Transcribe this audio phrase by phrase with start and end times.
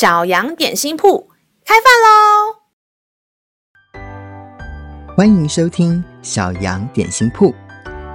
[0.00, 1.28] 小羊点心铺
[1.62, 2.56] 开饭喽！
[5.14, 7.54] 欢迎收听小羊点心铺。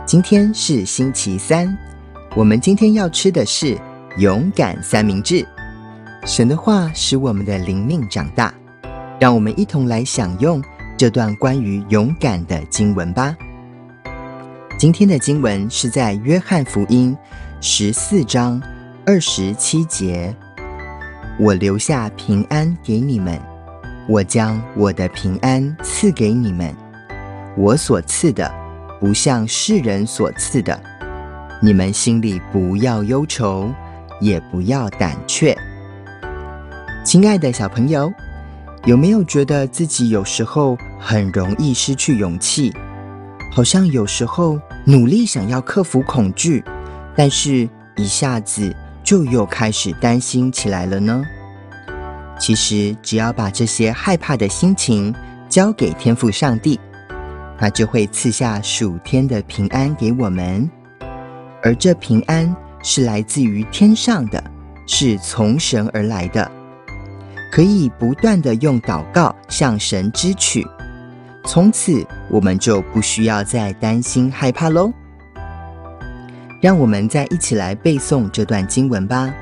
[0.03, 1.77] 今天是星期三，
[2.35, 3.77] 我们今天要吃的是
[4.17, 5.47] 勇敢三明治。
[6.25, 8.51] 神的话使我们的灵命长大，
[9.19, 10.59] 让我们一同来享用
[10.97, 13.37] 这段关于勇敢的经文吧。
[14.79, 17.15] 今天的经文是在约翰福音
[17.61, 18.59] 十四章
[19.05, 20.35] 二十七节。
[21.37, 23.37] 我留下平安给你们，
[24.07, 26.73] 我将我的平安赐给你们。
[27.57, 28.49] 我所赐的，
[29.01, 30.79] 不像世人所赐的。
[31.61, 33.69] 你们心里不要忧愁，
[34.21, 35.53] 也不要胆怯。
[37.03, 38.11] 亲爱的小朋友，
[38.85, 42.73] 有没有觉得自己有时候很容易失去勇气？
[43.51, 46.63] 好像有时候努力想要克服恐惧，
[47.13, 48.73] 但是一下子，
[49.05, 51.23] 就又开始担心起来了呢。
[52.37, 55.15] 其实，只要把这些害怕的心情
[55.47, 56.77] 交给天父上帝，
[57.57, 60.69] 他就会赐下属天的平安给我们。
[61.63, 64.43] 而这平安是来自于天上的，
[64.85, 66.51] 是从神而来的，
[67.51, 70.67] 可以不断地用祷告向神支取。
[71.45, 74.91] 从此，我们就不需要再担心害怕喽。
[76.65, 79.27] 让我们再一起来背诵这段经文吧，《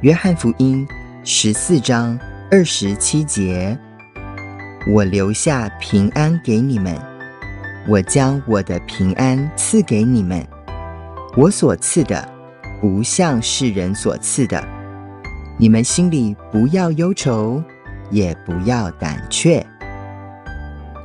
[0.00, 0.88] 约翰福音》
[1.22, 2.18] 十四章
[2.50, 3.78] 二十七节
[4.90, 6.96] ：“我留下平安给你们，
[7.86, 10.42] 我将我的平安赐给你们。
[11.36, 12.26] 我所赐的，
[12.80, 14.66] 不像世人所赐的。
[15.58, 17.62] 你们心里不要忧愁，
[18.10, 19.60] 也不要胆怯。”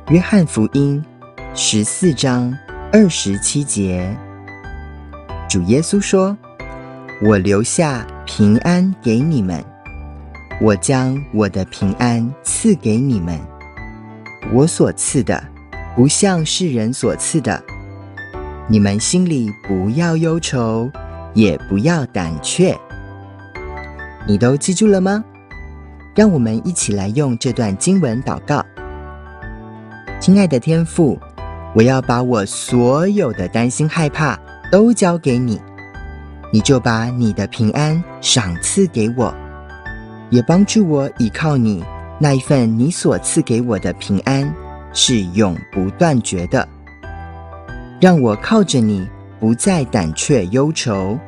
[0.10, 1.04] 《约翰福音》
[1.52, 2.50] 十四章
[2.90, 4.16] 二十七节。
[5.48, 6.36] 主耶稣说
[7.24, 9.64] ：“我留下平安给你们，
[10.60, 13.40] 我将我的平安赐给你们。
[14.52, 15.42] 我所赐的，
[15.96, 17.62] 不像世人所赐的。
[18.66, 20.90] 你们心里不要忧愁，
[21.32, 22.76] 也不要胆怯。
[24.26, 25.24] 你都记住了吗？
[26.14, 28.62] 让我们一起来用这段经文祷告。
[30.20, 31.18] 亲爱的天父，
[31.74, 34.38] 我要把我所有的担心害怕。”
[34.70, 35.60] 都交给你，
[36.52, 39.34] 你就把你的平安赏赐给我，
[40.30, 41.84] 也帮助我依靠你
[42.18, 44.52] 那一份你所赐给我的平安，
[44.92, 46.68] 是永不断绝的。
[48.00, 49.08] 让我靠着你，
[49.40, 51.18] 不再胆怯忧愁。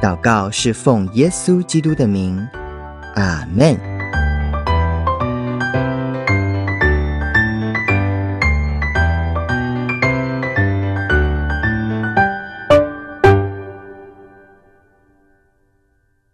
[0.00, 2.46] 祷告是奉耶稣基督的名，
[3.14, 3.95] 阿门。